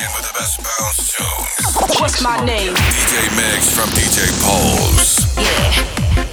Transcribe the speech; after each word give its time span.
with 0.00 0.26
the 0.26 0.32
best 0.32 0.58
bounce 0.58 1.12
tunes. 1.12 2.00
What's 2.00 2.22
my 2.22 2.42
name? 2.44 2.72
DJ 2.74 3.28
Mix 3.36 3.76
from 3.76 3.90
DJ 3.90 4.24
Pulse. 4.40 5.36
Yeah. 5.36 6.31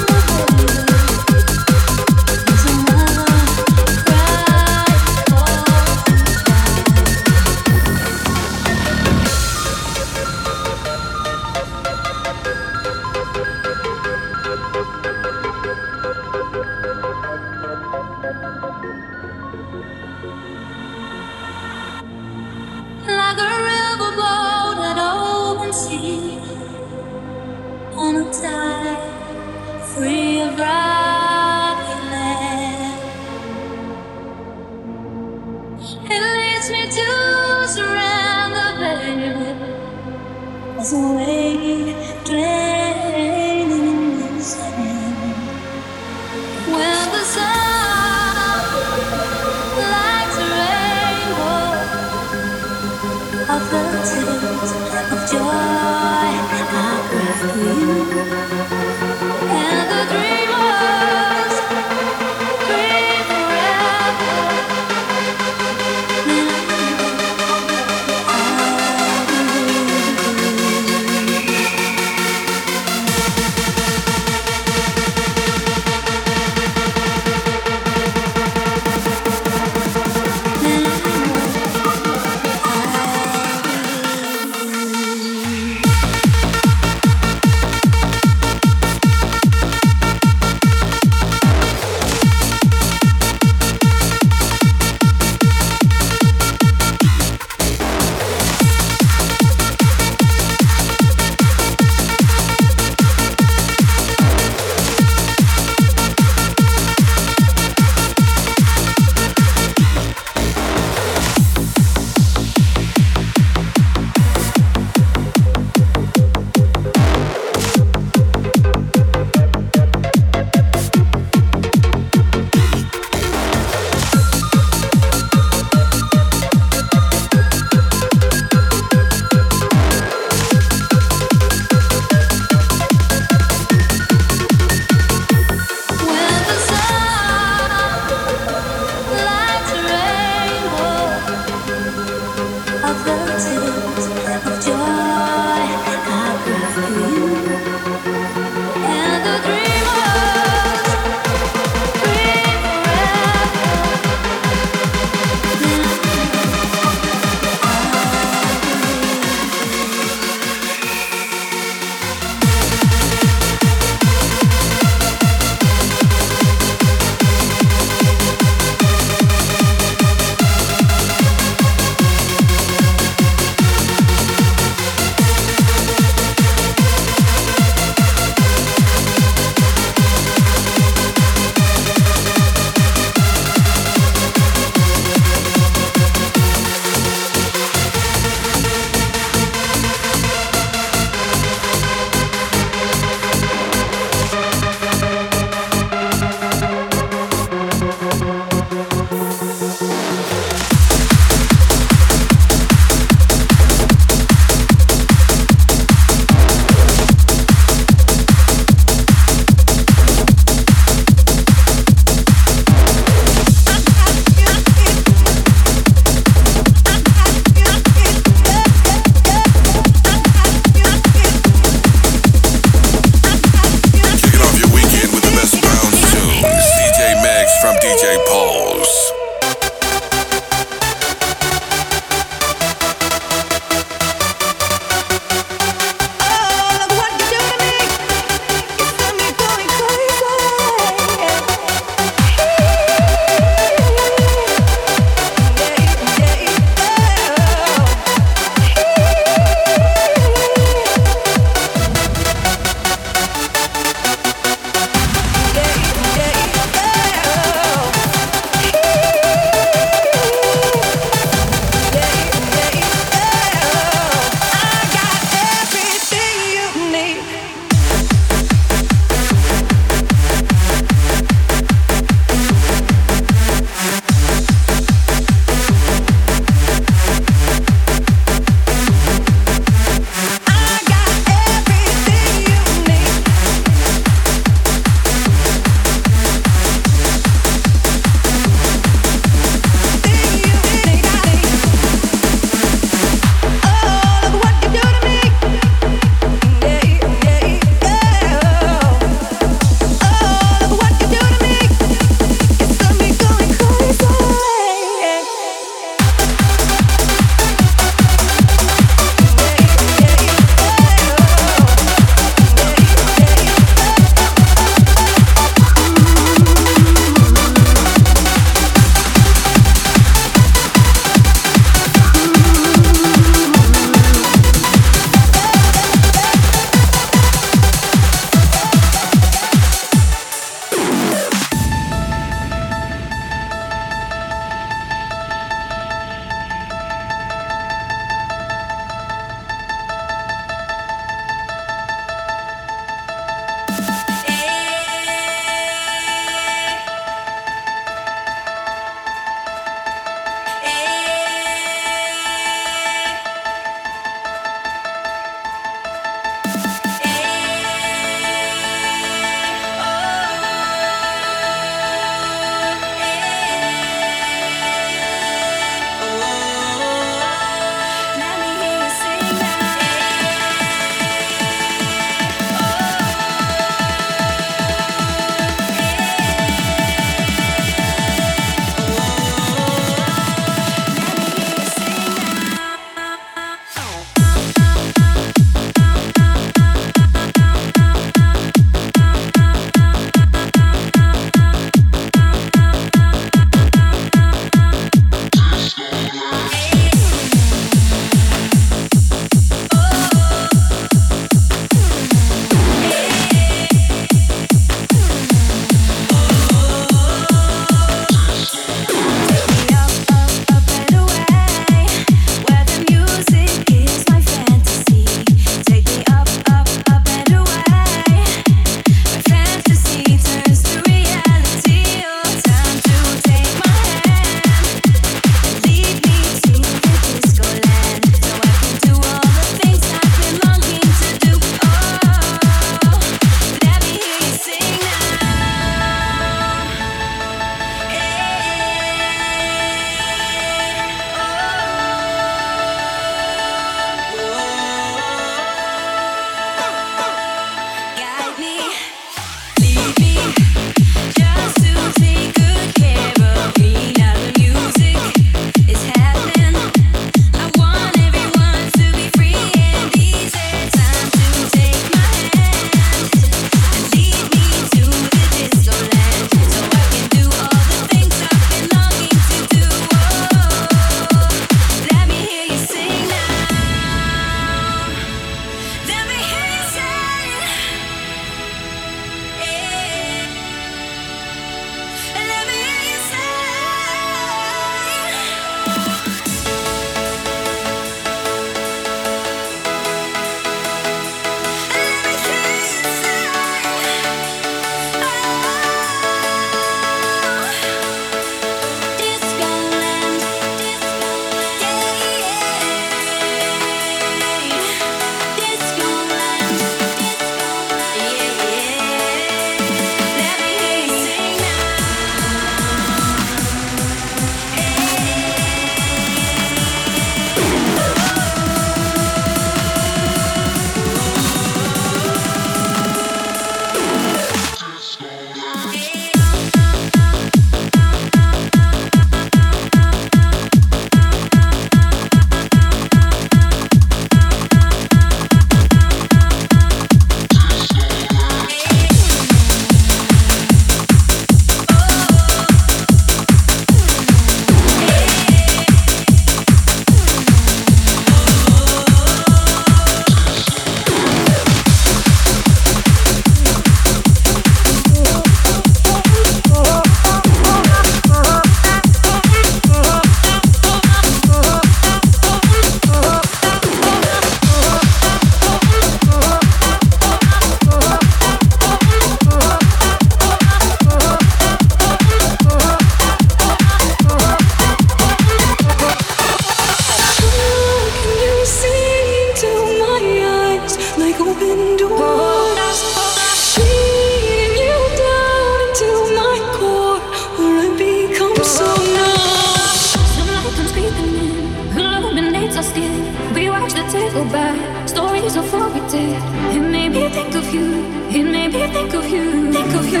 Go 594.12 594.24
back. 594.30 594.88
Stories 594.88 595.36
of 595.36 595.52
what 595.52 595.72
we 595.74 595.80
did. 595.88 596.20
It 596.56 596.60
made 596.60 596.90
me 596.90 597.08
think 597.08 597.34
of 597.34 597.54
you. 597.54 597.84
It 598.10 598.24
made 598.24 598.52
me 598.52 598.66
think 598.74 598.92
of 598.94 599.08
you. 599.08 599.52
Think 599.52 599.74
of 599.74 599.86
you. 599.88 600.00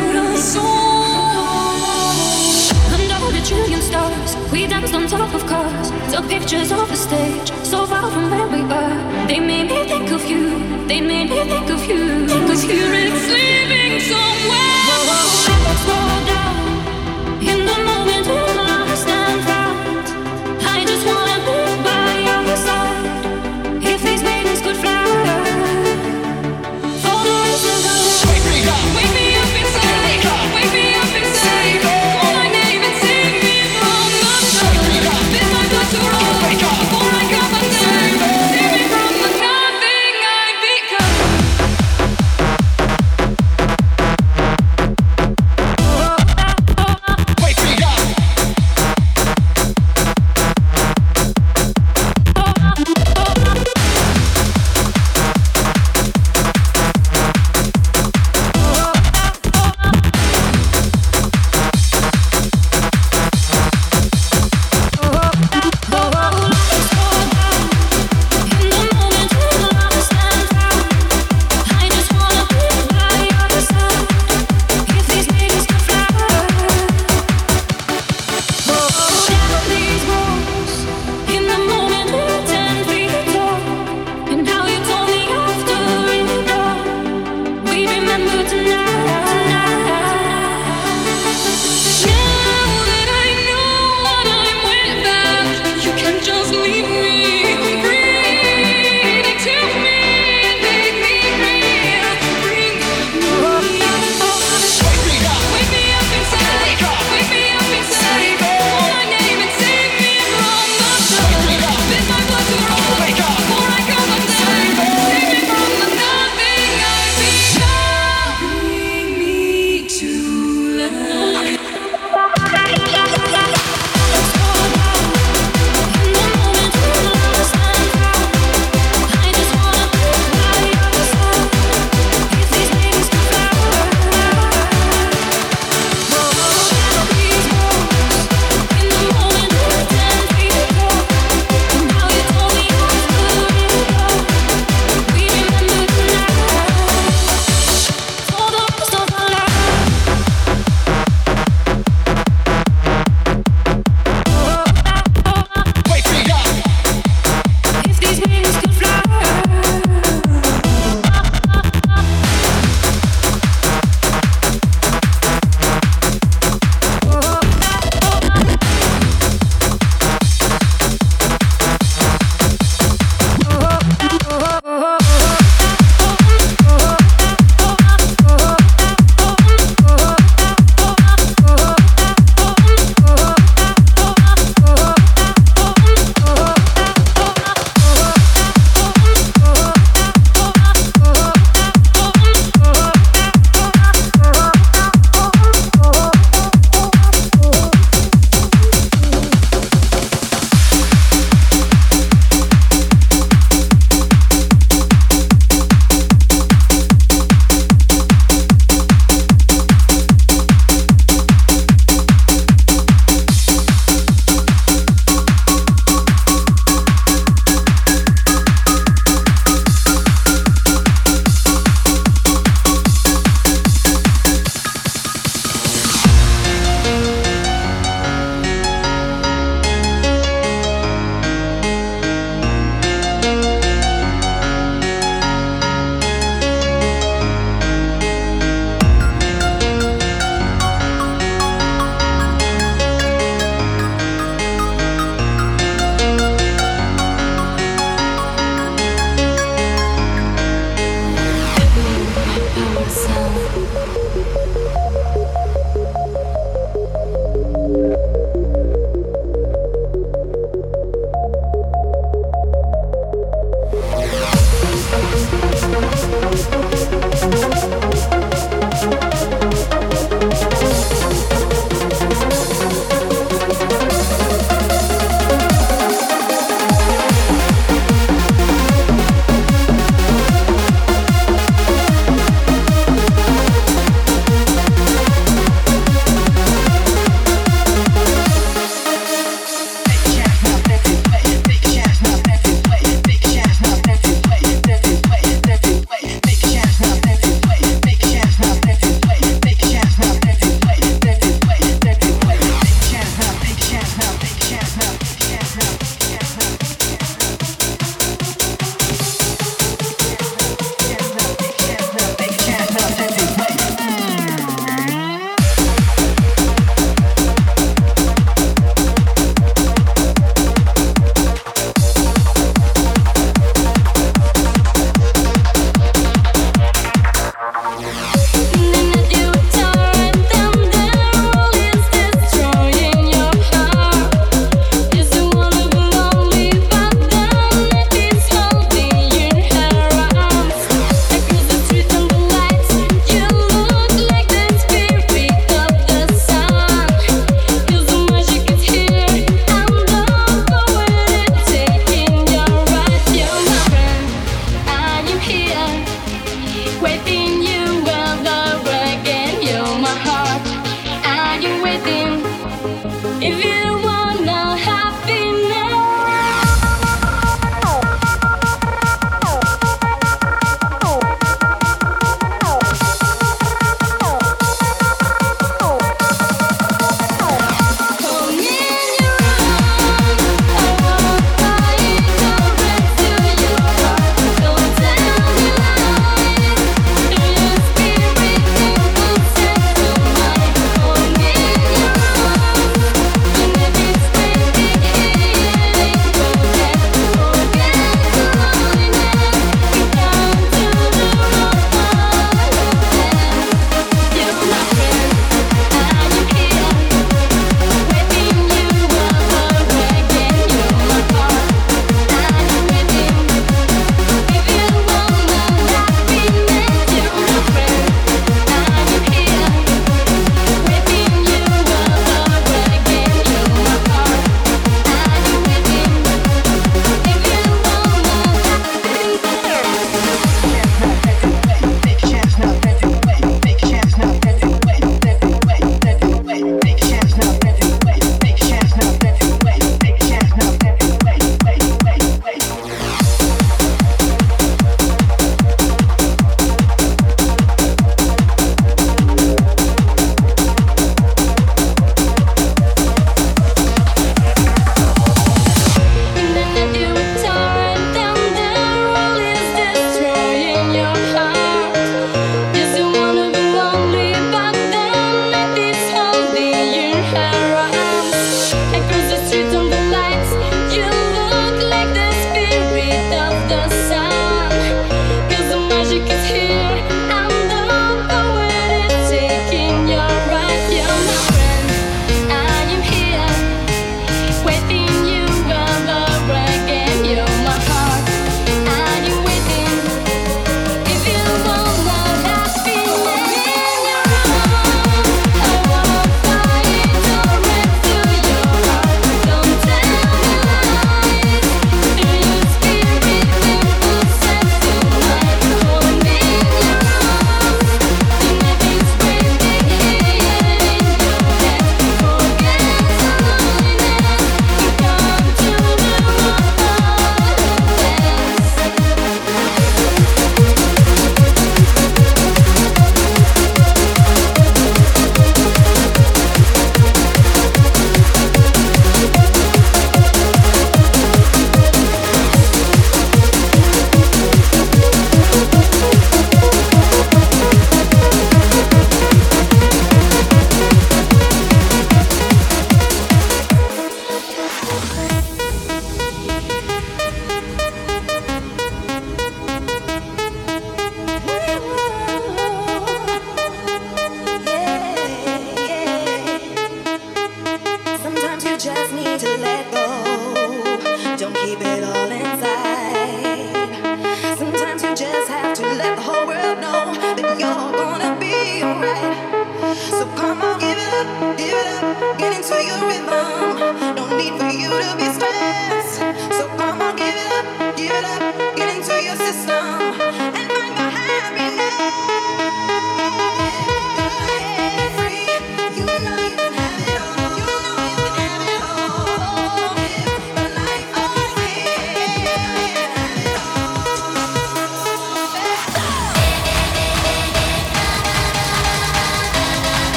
Under 2.94 3.18
the 3.36 3.42
trillion 3.46 3.82
stars, 3.82 4.36
we 4.52 4.66
danced 4.66 4.94
on 4.94 5.06
top 5.06 5.32
of 5.34 5.46
cars. 5.46 5.90
Took 6.12 6.28
pictures 6.28 6.72
of 6.72 6.88
the 6.88 6.96
stage, 6.96 7.52
so 7.62 7.86
far 7.86 8.10
from 8.10 8.30
where 8.30 8.48
we 8.48 8.62
are. 8.62 9.26
They 9.28 9.40
made 9.40 9.68
me 9.70 9.84
think 9.86 10.10
of 10.10 10.28
you. 10.28 10.58
They 10.88 11.00
made 11.00 11.30
me 11.30 11.44
think 11.44 11.70
of 11.70 11.84
you. 11.86 12.26
Think 12.26 12.50
of 12.50 12.64
you. 12.64 12.84
It's 13.04 13.22
sleeping 13.28 14.00
somewhere. 14.10 14.68
Slow 15.84 16.08
down 16.26 16.56
in 17.50 17.58
the 17.64 17.78
moment 17.88 18.26